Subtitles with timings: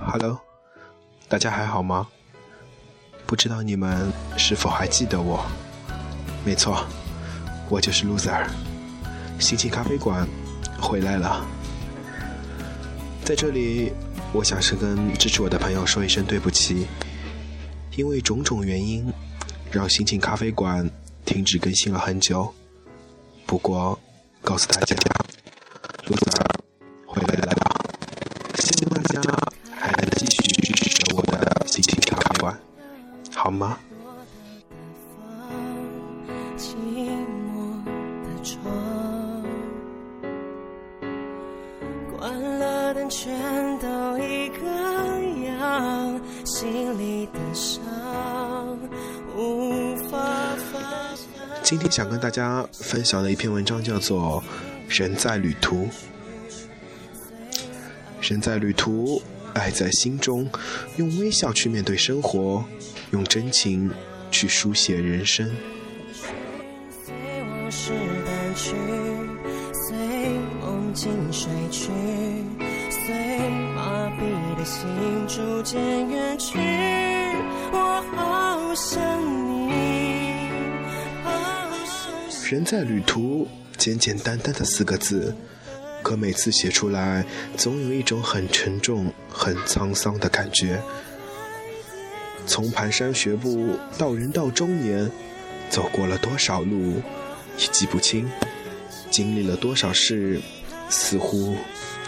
[0.00, 0.40] Hello，
[1.28, 2.08] 大家还好吗？
[3.26, 5.44] 不知道你们是否还记得我？
[6.44, 6.86] 没错，
[7.68, 8.46] 我就是 Loser。
[9.38, 10.26] 心情咖啡馆
[10.80, 11.46] 回来了，
[13.24, 13.92] 在这里，
[14.32, 16.86] 我想是跟支持我的朋友说一声对不起，
[17.96, 19.12] 因为种种原因，
[19.70, 20.88] 让心情咖啡馆
[21.24, 22.54] 停止更新了很久。
[23.46, 23.98] 不过，
[24.42, 24.96] 告诉大家
[26.06, 26.57] ，Loser
[51.68, 54.42] 今天想跟大家分享的一篇文章叫做
[54.98, 55.84] 《人在旅途》。
[58.22, 59.20] 人在旅途，
[59.52, 60.48] 爱在心中，
[60.96, 62.64] 用微笑去面对生活，
[63.10, 63.90] 用真情
[64.30, 65.54] 去书写人生。
[70.94, 71.90] 静睡去，
[72.90, 73.38] 随
[73.76, 74.88] 麻痹的心
[75.28, 76.58] 逐渐远去。
[77.70, 78.98] 我好想
[79.52, 79.57] 你
[82.50, 83.46] 人在旅途，
[83.76, 85.34] 简简单单的四个字，
[86.02, 87.22] 可每次写出来，
[87.58, 90.80] 总有一种很沉重、很沧桑的感觉。
[92.46, 95.10] 从蹒跚学步到人到中年，
[95.68, 97.02] 走过了多少路，
[97.58, 98.24] 已记不清；
[99.10, 100.40] 经历了多少事，
[100.88, 101.54] 似乎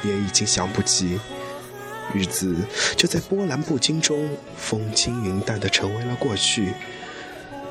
[0.03, 1.21] 也已经想不起。
[2.15, 2.57] 日子
[2.97, 6.73] 就在波澜不惊中，风轻云淡的成为了过去。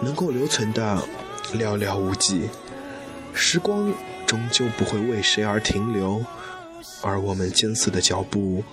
[0.04, 1.04] 能够留存的。
[1.56, 2.50] 寥寥无几，
[3.34, 3.94] 时光
[4.26, 6.24] 终究不会为谁而停留，
[7.02, 8.64] 而我们艰涩的脚步，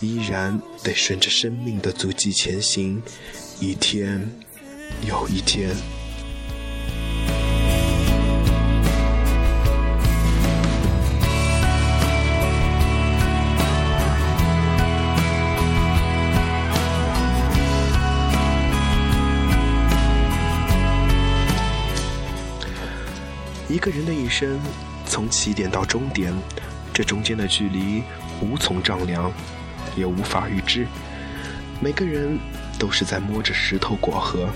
[0.00, 3.02] 依然得顺着生命的足迹前行，
[3.60, 4.30] 一天
[5.06, 5.74] 又一天。
[23.78, 24.58] 一个人的一生，
[25.06, 26.34] 从起点到终点，
[26.92, 28.02] 这中间的距离
[28.40, 29.30] 无从丈量，
[29.94, 30.84] 也无法预知。
[31.80, 32.36] 每个人
[32.76, 34.48] 都是在摸着石头过河，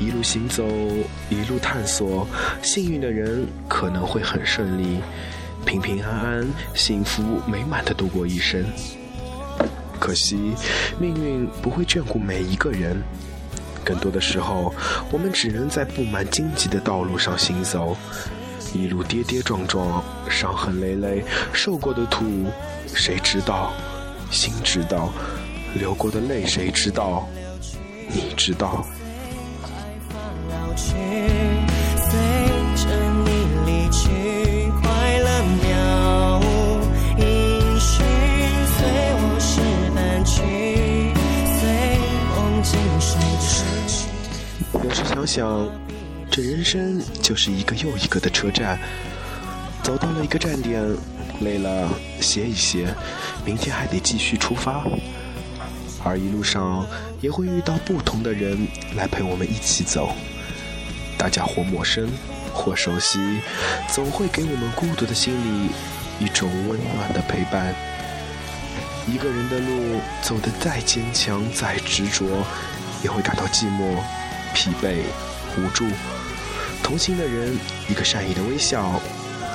[0.00, 0.66] 一路行走，
[1.30, 2.26] 一路探索。
[2.60, 4.98] 幸运的人可能会很顺利，
[5.64, 8.64] 平平安安、幸福美满的度过一生。
[10.00, 10.56] 可惜，
[10.98, 13.00] 命运不会眷顾每一个人。
[13.88, 14.74] 更多的时候，
[15.10, 17.96] 我们只能在布满荆棘的道路上行走，
[18.74, 22.44] 一路跌跌撞撞，伤痕累累，受过的苦，
[22.94, 23.72] 谁知道？
[24.30, 25.10] 心知道，
[25.72, 27.26] 流过的泪，谁知道？
[28.12, 28.84] 你知道。
[45.18, 45.68] 想想，
[46.30, 48.78] 这人生就是一个又一个的车站，
[49.82, 50.80] 走到了一个站点，
[51.40, 51.88] 累了
[52.20, 52.94] 歇一歇，
[53.44, 54.84] 明天还得继续出发。
[56.04, 56.86] 而一路上
[57.20, 60.10] 也会遇到不同的人来陪我们一起走，
[61.16, 62.08] 大家或陌生，
[62.54, 63.18] 或熟悉，
[63.92, 65.70] 总会给我们孤独的心里
[66.20, 67.74] 一种温暖的陪伴。
[69.08, 72.24] 一个人的路走得再坚强，再执着，
[73.02, 73.96] 也会感到寂寞。
[74.58, 74.96] 疲惫、
[75.56, 75.86] 无助，
[76.82, 77.56] 同行的人
[77.88, 79.00] 一个善意的微笑，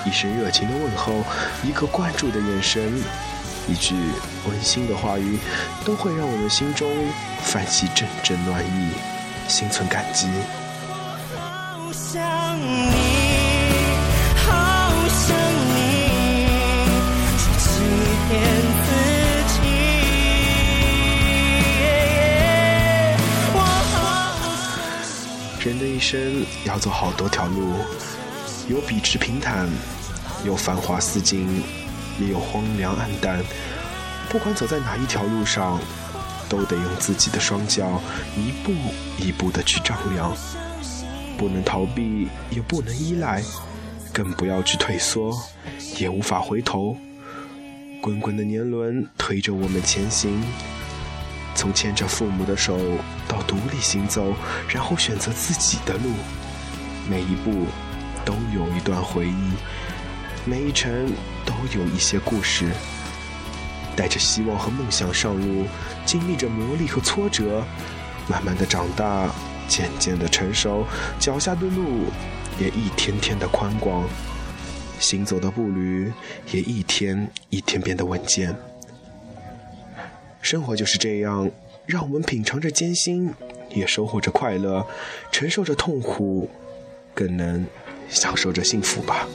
[0.05, 1.25] 一声热情的问候，
[1.61, 3.03] 一个关注的眼神，
[3.67, 3.95] 一句
[4.47, 5.37] 温馨的话语，
[5.83, 6.89] 都会让我们心中
[7.41, 8.93] 泛起阵阵暖意，
[9.49, 10.29] 心存感激
[10.87, 12.93] 我好想你
[14.37, 15.35] 好想
[18.69, 18.72] 你。
[25.69, 27.73] 人的一生要走好多条路，
[28.67, 29.69] 有笔直平坦，
[30.45, 31.63] 有繁华似锦，
[32.19, 33.41] 也有荒凉暗淡。
[34.29, 35.79] 不管走在哪一条路上，
[36.49, 38.01] 都得用自己的双脚
[38.35, 38.73] 一步
[39.17, 40.35] 一步的去丈量。
[41.37, 43.41] 不能逃避，也不能依赖，
[44.11, 45.33] 更不要去退缩，
[45.97, 46.97] 也无法回头。
[48.01, 50.43] 滚滚的年轮推着我们前行。
[51.55, 52.77] 从牵着父母的手
[53.27, 54.33] 到独立行走，
[54.67, 56.11] 然后选择自己的路，
[57.09, 57.67] 每一步
[58.25, 59.51] 都有一段回忆，
[60.45, 61.11] 每一程
[61.45, 62.69] 都有一些故事。
[63.95, 65.67] 带着希望和梦想上路，
[66.05, 67.63] 经历着磨砺和挫折，
[68.27, 69.29] 慢慢的长大，
[69.67, 70.83] 渐渐的成熟，
[71.19, 72.05] 脚下的路
[72.59, 74.03] 也一天天的宽广，
[74.99, 76.11] 行走的步履
[76.51, 78.55] 也一天一天变得稳健。
[80.43, 81.49] 生活就是这样，
[81.85, 83.33] 让我们品尝着艰辛，
[83.69, 84.85] 也收获着快乐，
[85.31, 86.49] 承受着痛苦，
[87.13, 87.65] 更能
[88.09, 89.25] 享受着幸福吧。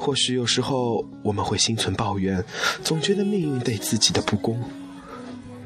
[0.00, 2.42] 或许有时候我们会心存抱怨，
[2.82, 4.58] 总觉得命运对自己的不公。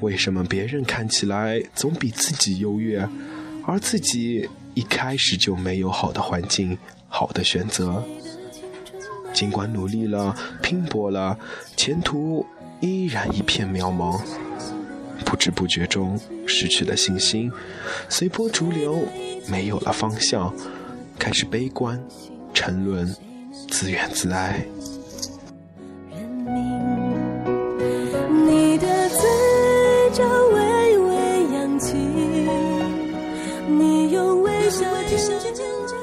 [0.00, 3.08] 为什么别人看起来总比自己优越，
[3.64, 6.76] 而自己一开始就没有好的环境、
[7.08, 8.02] 好的选择？
[9.32, 11.38] 尽管努力了、拼搏了，
[11.76, 12.44] 前途
[12.80, 14.20] 依然一片渺茫。
[15.24, 17.50] 不知不觉中失去了信心，
[18.08, 19.06] 随波逐流，
[19.48, 20.52] 没有了方向，
[21.20, 22.02] 开始悲观、
[22.52, 23.14] 沉沦。
[23.70, 24.64] 自怨自艾。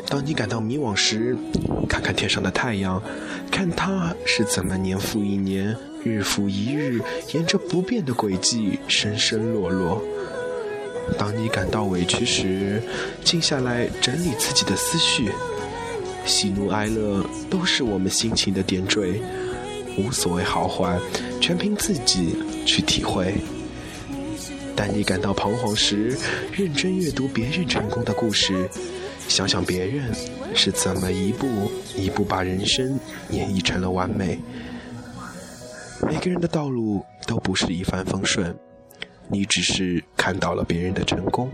[0.09, 1.37] 当你感到迷惘时，
[1.87, 3.01] 看看天上的太阳，
[3.49, 7.01] 看它是怎么年复一年、日复一日，
[7.33, 10.01] 沿着不变的轨迹升升落落。
[11.17, 12.81] 当你感到委屈时，
[13.23, 15.31] 静下来整理自己的思绪。
[16.25, 19.21] 喜怒哀乐都是我们心情的点缀，
[19.97, 20.97] 无所谓好坏，
[21.39, 22.35] 全凭自己
[22.65, 23.35] 去体会。
[24.75, 26.17] 当你感到彷徨时，
[26.51, 28.69] 认真阅读别人成功的故事，
[29.27, 30.11] 想想别人
[30.55, 32.97] 是怎么一步一步把人生
[33.29, 34.39] 演绎成了完美。
[36.07, 38.55] 每个人的道路都不是一帆风顺，
[39.27, 41.51] 你只是看到了别人的成功，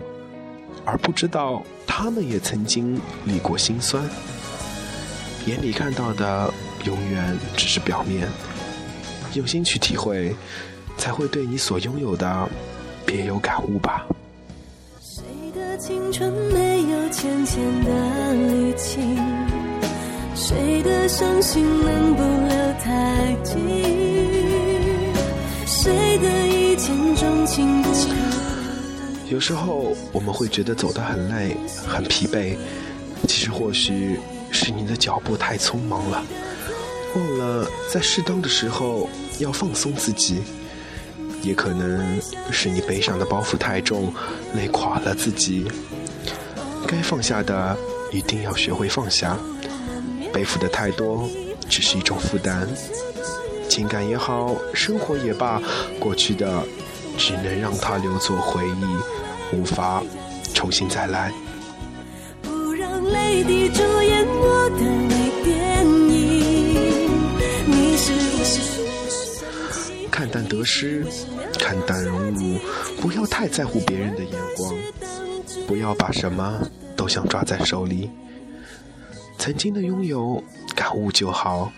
[0.85, 4.07] 而不知道他们也曾经历过辛酸。
[5.47, 6.53] 眼里看到的
[6.83, 8.27] 永远只是表面，
[9.33, 10.35] 用心去体会，
[10.97, 12.49] 才会对你所拥有的
[13.05, 14.05] 别有感悟吧。
[14.99, 15.23] 谁
[15.55, 17.93] 的青春没有浅浅的？
[20.35, 23.55] 谁的伤心能不留太久？
[25.65, 27.97] 谁的一见钟情不可？
[29.29, 31.55] 有时候我们会觉得走得很累、
[31.87, 32.57] 很疲惫，
[33.29, 34.19] 其实或许。
[34.59, 36.23] 是你的脚步太匆忙了，
[37.15, 39.07] 忘了在适当的时候
[39.37, 40.37] 要放松自己；
[41.43, 42.19] 也可能
[42.51, 44.11] 是你背上的包袱太重，
[44.55, 45.71] 累垮了自己。
[46.87, 47.77] 该放下的
[48.11, 49.37] 一定要学会放下，
[50.33, 51.29] 背负的太多
[51.69, 52.67] 只是一种负担。
[53.69, 55.61] 情感也好，生活也罢，
[55.99, 56.63] 过去的
[57.15, 60.01] 只能让它留作回忆，无法
[60.51, 61.31] 重新再来。
[63.11, 66.09] 泪滴主演我的微电影。
[67.65, 68.13] 你是
[68.81, 71.05] 我看淡得失，
[71.59, 72.57] 看淡荣辱，
[73.01, 74.73] 不要太在乎别人的眼光，
[75.67, 76.59] 不要把什么
[76.95, 78.09] 都想抓在手里。
[79.37, 80.43] 曾经的拥有，
[80.75, 81.71] 感悟就好；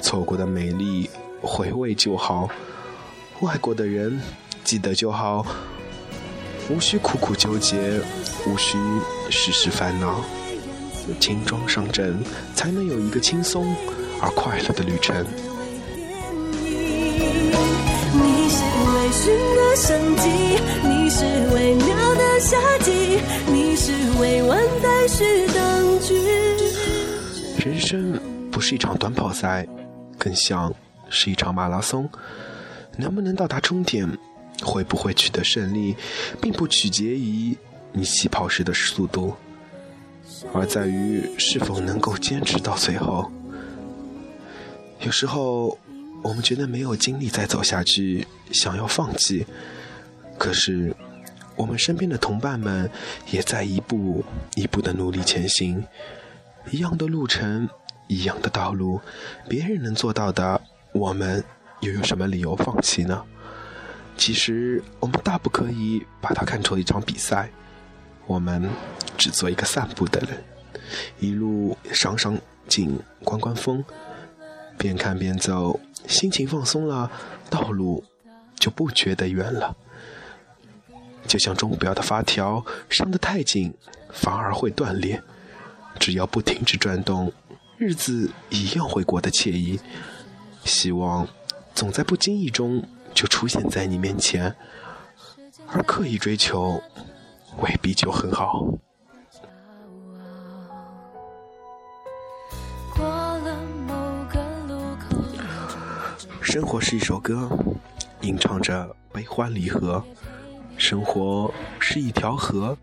[0.00, 2.48] 错过的美丽，回味就好；
[3.46, 4.20] 爱过的人，
[4.64, 5.44] 记得就好。
[6.70, 8.00] 无需苦苦纠结，
[8.46, 8.78] 无需
[9.28, 10.24] 时时烦恼。
[11.18, 12.18] 轻装上阵，
[12.54, 13.74] 才能有一个轻松
[14.20, 15.24] 而快乐的旅程。
[18.14, 20.28] 你是微醺的生机，
[20.88, 26.14] 你是微妙的夏季，你是未完待续等句。
[27.64, 28.18] 人生
[28.50, 29.66] 不是一场短跑赛，
[30.18, 30.72] 更像
[31.08, 32.08] 是一场马拉松。
[32.96, 34.06] 能不能到达终点，
[34.62, 35.96] 会不会取得胜利，
[36.40, 37.56] 并不取决于
[37.92, 39.34] 你起跑时的速度。
[40.52, 43.30] 而在于是否能够坚持到最后。
[45.00, 45.78] 有时候，
[46.22, 49.46] 我们觉得没有精力再走下去，想要放弃。
[50.38, 50.94] 可是，
[51.56, 52.90] 我们身边的同伴们
[53.30, 55.84] 也在一步一步的努力前行。
[56.70, 57.68] 一样的路程，
[58.06, 59.00] 一样的道路，
[59.48, 60.60] 别人能做到的，
[60.92, 61.42] 我们
[61.80, 63.22] 又有什么理由放弃呢？
[64.16, 67.50] 其实，我们大不可以把它看作一场比赛。
[68.26, 68.68] 我们。
[69.22, 70.42] 只做一个散步的人，
[71.20, 72.36] 一路赏赏
[72.66, 73.84] 景、观观风，
[74.76, 77.08] 边看边走，心情放松了，
[77.48, 78.02] 道路
[78.58, 79.76] 就不觉得远了。
[81.28, 83.72] 就像钟表的发条，上得太紧
[84.12, 85.22] 反而会断裂。
[86.00, 87.32] 只要不停止转动，
[87.78, 89.78] 日子一样会过得惬意。
[90.64, 91.28] 希望
[91.76, 92.82] 总在不经意中
[93.14, 94.56] 就出现在你面前，
[95.68, 96.82] 而刻意追求
[97.58, 98.66] 未必就很好。
[106.42, 107.48] 生活是一首歌，
[108.20, 110.02] 吟唱着悲欢离合；
[110.76, 112.76] 生活是一条河，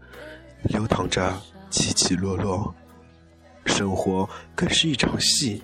[0.63, 1.33] 流淌着
[1.69, 2.73] 起起落落；
[3.65, 5.61] 生活更是一场戏。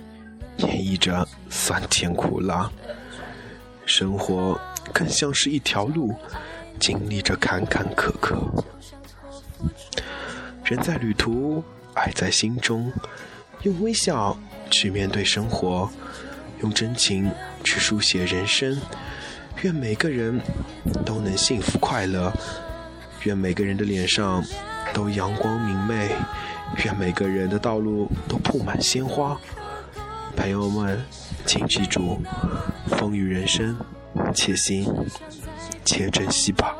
[0.58, 2.70] 演绎着酸甜苦辣，
[3.84, 4.58] 生活
[4.92, 6.14] 更像是一条路，
[6.80, 8.64] 经历着坎坎坷坷。
[10.64, 11.62] 人在旅途，
[11.92, 12.90] 爱在心中，
[13.64, 14.34] 用微笑
[14.70, 15.90] 去面对生活，
[16.60, 17.30] 用真情
[17.64, 18.76] 去书写人生。
[19.62, 20.40] 愿每个人
[21.04, 22.32] 都能幸福快乐，
[23.24, 24.44] 愿每个人的脸上
[24.92, 26.10] 都阳光明媚，
[26.84, 29.38] 愿每个人的道路都铺满鲜花。
[30.36, 31.02] 朋友们，
[31.46, 32.20] 请记住，
[32.86, 33.74] 风雨人生，
[34.34, 34.94] 且行
[35.84, 36.76] 且珍惜吧。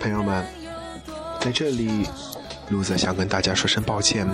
[0.00, 0.44] 朋友们，
[1.40, 2.08] 在这里，
[2.68, 4.26] 路泽想跟大家说声抱歉。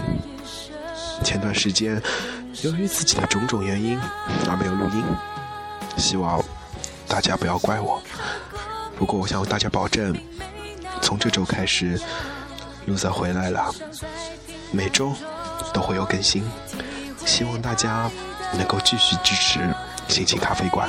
[1.23, 2.01] 前段时间，
[2.63, 3.99] 由于自己的种种原因
[4.49, 5.05] 而没有录音，
[5.97, 6.43] 希望
[7.09, 8.01] 大家不要怪我。
[8.97, 10.17] 不过，我想和大家保证，
[11.01, 12.01] 从这周开始，
[12.87, 13.75] 路泽回来了，
[14.71, 15.13] 每周
[15.73, 16.45] 都会有更新。
[17.25, 18.11] 希望大家
[18.53, 19.61] 能够继续支持
[20.09, 20.89] 心情咖啡馆。